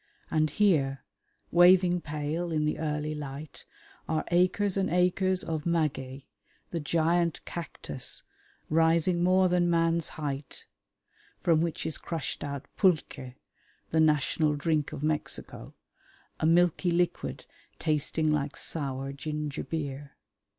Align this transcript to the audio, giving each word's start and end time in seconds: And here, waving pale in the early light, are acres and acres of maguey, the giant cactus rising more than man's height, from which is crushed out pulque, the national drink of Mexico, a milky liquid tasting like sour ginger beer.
And 0.31 0.49
here, 0.49 1.03
waving 1.51 2.01
pale 2.01 2.51
in 2.51 2.65
the 2.65 2.79
early 2.79 3.13
light, 3.13 3.65
are 4.09 4.25
acres 4.31 4.75
and 4.75 4.89
acres 4.89 5.43
of 5.43 5.67
maguey, 5.67 6.27
the 6.71 6.79
giant 6.79 7.45
cactus 7.45 8.23
rising 8.67 9.21
more 9.23 9.47
than 9.47 9.69
man's 9.69 10.09
height, 10.17 10.65
from 11.39 11.61
which 11.61 11.85
is 11.85 11.99
crushed 11.99 12.43
out 12.43 12.65
pulque, 12.77 13.35
the 13.91 13.99
national 13.99 14.55
drink 14.55 14.91
of 14.91 15.03
Mexico, 15.03 15.75
a 16.39 16.47
milky 16.47 16.89
liquid 16.89 17.45
tasting 17.77 18.31
like 18.33 18.57
sour 18.57 19.13
ginger 19.13 19.63
beer. 19.63 20.15